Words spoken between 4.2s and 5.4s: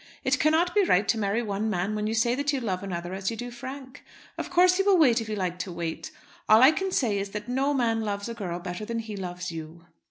Of course he will wait if you